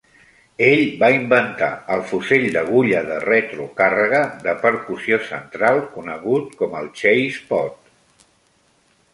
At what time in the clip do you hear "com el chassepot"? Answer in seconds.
6.63-8.29